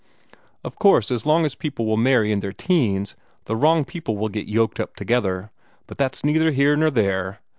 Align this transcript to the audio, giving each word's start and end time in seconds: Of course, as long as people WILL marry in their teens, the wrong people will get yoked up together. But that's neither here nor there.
Of 0.63 0.79
course, 0.79 1.11
as 1.11 1.27
long 1.27 1.45
as 1.45 1.53
people 1.53 1.85
WILL 1.85 1.97
marry 1.97 2.31
in 2.31 2.39
their 2.39 2.51
teens, 2.51 3.15
the 3.45 3.55
wrong 3.55 3.85
people 3.85 4.17
will 4.17 4.29
get 4.29 4.47
yoked 4.47 4.79
up 4.79 4.95
together. 4.95 5.51
But 5.85 5.99
that's 5.99 6.23
neither 6.25 6.49
here 6.49 6.75
nor 6.75 6.89
there. 6.89 7.39